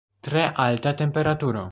Tre 0.27 0.45
alta 0.63 0.95
temperaturo. 1.03 1.63